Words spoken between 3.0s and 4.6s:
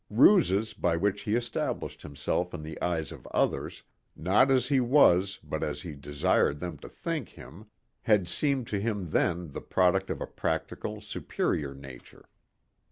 of others, not